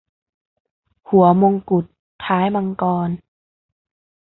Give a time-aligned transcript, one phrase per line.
[1.09, 1.85] หัวมงกุฏ
[2.25, 3.09] ท้ายมังกร